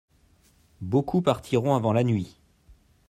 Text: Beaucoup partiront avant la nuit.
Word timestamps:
Beaucoup 0.81 1.21
partiront 1.21 1.75
avant 1.75 1.93
la 1.93 2.03
nuit. 2.03 2.35